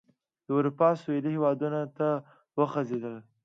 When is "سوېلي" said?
1.01-1.29